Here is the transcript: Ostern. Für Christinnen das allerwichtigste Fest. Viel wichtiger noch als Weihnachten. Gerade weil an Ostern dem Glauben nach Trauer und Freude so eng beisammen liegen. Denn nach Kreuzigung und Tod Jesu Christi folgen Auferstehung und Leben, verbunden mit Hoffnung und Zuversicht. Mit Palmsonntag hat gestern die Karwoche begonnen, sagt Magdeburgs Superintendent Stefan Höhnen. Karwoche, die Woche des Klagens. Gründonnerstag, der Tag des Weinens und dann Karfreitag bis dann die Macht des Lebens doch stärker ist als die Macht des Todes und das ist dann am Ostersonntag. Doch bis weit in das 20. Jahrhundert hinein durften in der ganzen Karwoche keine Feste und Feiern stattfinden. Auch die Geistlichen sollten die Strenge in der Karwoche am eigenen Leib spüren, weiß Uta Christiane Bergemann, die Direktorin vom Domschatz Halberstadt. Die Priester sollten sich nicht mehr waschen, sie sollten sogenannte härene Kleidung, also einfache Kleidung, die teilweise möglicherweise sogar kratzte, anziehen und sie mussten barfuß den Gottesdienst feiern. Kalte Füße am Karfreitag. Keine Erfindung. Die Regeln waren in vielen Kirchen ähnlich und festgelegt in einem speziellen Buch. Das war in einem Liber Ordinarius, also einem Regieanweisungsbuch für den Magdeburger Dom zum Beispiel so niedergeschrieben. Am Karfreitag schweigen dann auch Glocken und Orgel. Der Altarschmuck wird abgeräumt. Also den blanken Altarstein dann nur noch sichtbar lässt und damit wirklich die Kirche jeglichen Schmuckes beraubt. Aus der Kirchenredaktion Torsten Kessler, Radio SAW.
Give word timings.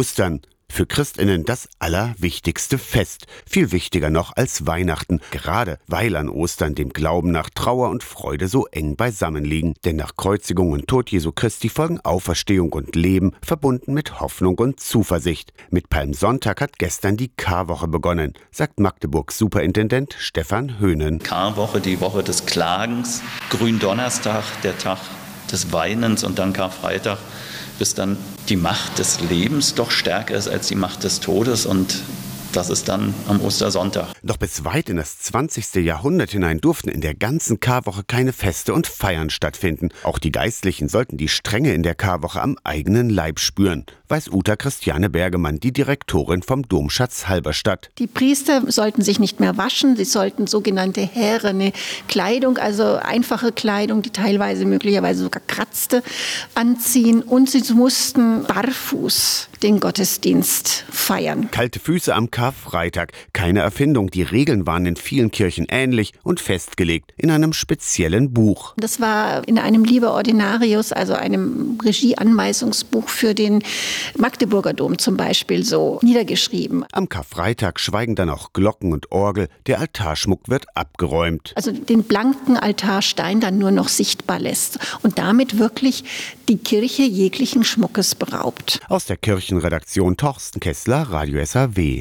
Ostern. 0.00 0.40
Für 0.70 0.86
Christinnen 0.86 1.44
das 1.44 1.68
allerwichtigste 1.78 2.78
Fest. 2.78 3.26
Viel 3.44 3.70
wichtiger 3.70 4.08
noch 4.08 4.34
als 4.34 4.66
Weihnachten. 4.66 5.20
Gerade 5.30 5.78
weil 5.88 6.16
an 6.16 6.30
Ostern 6.30 6.74
dem 6.74 6.88
Glauben 6.94 7.32
nach 7.32 7.50
Trauer 7.50 7.90
und 7.90 8.02
Freude 8.02 8.48
so 8.48 8.64
eng 8.68 8.96
beisammen 8.96 9.44
liegen. 9.44 9.74
Denn 9.84 9.96
nach 9.96 10.16
Kreuzigung 10.16 10.72
und 10.72 10.86
Tod 10.86 11.10
Jesu 11.10 11.32
Christi 11.32 11.68
folgen 11.68 12.00
Auferstehung 12.00 12.72
und 12.72 12.96
Leben, 12.96 13.32
verbunden 13.42 13.92
mit 13.92 14.20
Hoffnung 14.20 14.58
und 14.58 14.80
Zuversicht. 14.80 15.52
Mit 15.68 15.90
Palmsonntag 15.90 16.62
hat 16.62 16.78
gestern 16.78 17.18
die 17.18 17.28
Karwoche 17.28 17.86
begonnen, 17.86 18.32
sagt 18.50 18.80
Magdeburgs 18.80 19.36
Superintendent 19.36 20.16
Stefan 20.18 20.78
Höhnen. 20.78 21.18
Karwoche, 21.18 21.82
die 21.82 22.00
Woche 22.00 22.22
des 22.22 22.46
Klagens. 22.46 23.20
Gründonnerstag, 23.50 24.44
der 24.62 24.78
Tag 24.78 25.00
des 25.52 25.74
Weinens 25.74 26.24
und 26.24 26.38
dann 26.38 26.54
Karfreitag 26.54 27.18
bis 27.80 27.94
dann 27.94 28.18
die 28.50 28.56
Macht 28.56 28.98
des 28.98 29.20
Lebens 29.22 29.74
doch 29.74 29.90
stärker 29.90 30.36
ist 30.36 30.48
als 30.48 30.68
die 30.68 30.74
Macht 30.74 31.02
des 31.02 31.18
Todes 31.18 31.64
und 31.64 32.02
das 32.52 32.68
ist 32.68 32.88
dann 32.88 33.14
am 33.26 33.40
Ostersonntag. 33.40 34.08
Doch 34.22 34.36
bis 34.36 34.64
weit 34.64 34.90
in 34.90 34.96
das 34.96 35.18
20. 35.20 35.76
Jahrhundert 35.76 36.30
hinein 36.30 36.60
durften 36.60 36.90
in 36.90 37.00
der 37.00 37.14
ganzen 37.14 37.58
Karwoche 37.58 38.02
keine 38.06 38.34
Feste 38.34 38.74
und 38.74 38.86
Feiern 38.86 39.30
stattfinden. 39.30 39.88
Auch 40.02 40.18
die 40.18 40.32
Geistlichen 40.32 40.88
sollten 40.88 41.16
die 41.16 41.28
Strenge 41.28 41.72
in 41.72 41.82
der 41.82 41.94
Karwoche 41.94 42.42
am 42.42 42.58
eigenen 42.64 43.08
Leib 43.08 43.40
spüren, 43.40 43.86
weiß 44.10 44.30
Uta 44.32 44.56
Christiane 44.56 45.08
Bergemann, 45.08 45.60
die 45.60 45.72
Direktorin 45.72 46.42
vom 46.42 46.68
Domschatz 46.68 47.28
Halberstadt. 47.28 47.90
Die 47.98 48.08
Priester 48.08 48.62
sollten 48.66 49.02
sich 49.02 49.20
nicht 49.20 49.38
mehr 49.38 49.56
waschen, 49.56 49.96
sie 49.96 50.04
sollten 50.04 50.48
sogenannte 50.48 51.00
härene 51.00 51.72
Kleidung, 52.08 52.58
also 52.58 52.96
einfache 52.96 53.52
Kleidung, 53.52 54.02
die 54.02 54.10
teilweise 54.10 54.64
möglicherweise 54.64 55.22
sogar 55.22 55.42
kratzte, 55.46 56.02
anziehen 56.54 57.22
und 57.22 57.50
sie 57.50 57.62
mussten 57.72 58.44
barfuß 58.44 59.48
den 59.62 59.78
Gottesdienst 59.78 60.84
feiern. 60.90 61.50
Kalte 61.50 61.80
Füße 61.80 62.14
am 62.14 62.30
Karfreitag. 62.30 63.12
Keine 63.32 63.60
Erfindung. 63.60 64.10
Die 64.10 64.22
Regeln 64.22 64.66
waren 64.66 64.86
in 64.86 64.96
vielen 64.96 65.30
Kirchen 65.30 65.66
ähnlich 65.68 66.14
und 66.22 66.40
festgelegt 66.40 67.12
in 67.16 67.30
einem 67.30 67.52
speziellen 67.52 68.32
Buch. 68.32 68.74
Das 68.76 69.00
war 69.00 69.46
in 69.46 69.58
einem 69.58 69.84
Liber 69.84 70.12
Ordinarius, 70.14 70.92
also 70.92 71.14
einem 71.14 71.78
Regieanweisungsbuch 71.84 73.08
für 73.08 73.34
den 73.34 73.62
Magdeburger 74.16 74.72
Dom 74.72 74.98
zum 74.98 75.16
Beispiel 75.16 75.64
so 75.64 75.98
niedergeschrieben. 76.02 76.84
Am 76.92 77.08
Karfreitag 77.08 77.80
schweigen 77.80 78.14
dann 78.14 78.30
auch 78.30 78.52
Glocken 78.52 78.92
und 78.92 79.12
Orgel. 79.12 79.48
Der 79.66 79.80
Altarschmuck 79.80 80.48
wird 80.48 80.66
abgeräumt. 80.74 81.52
Also 81.56 81.72
den 81.72 82.04
blanken 82.04 82.56
Altarstein 82.56 83.40
dann 83.40 83.58
nur 83.58 83.70
noch 83.70 83.88
sichtbar 83.88 84.38
lässt 84.38 84.78
und 85.02 85.18
damit 85.18 85.58
wirklich 85.58 86.04
die 86.48 86.58
Kirche 86.58 87.02
jeglichen 87.02 87.64
Schmuckes 87.64 88.14
beraubt. 88.14 88.80
Aus 88.88 89.06
der 89.06 89.16
Kirchenredaktion 89.16 90.16
Torsten 90.16 90.60
Kessler, 90.60 91.02
Radio 91.02 91.44
SAW. 91.44 91.98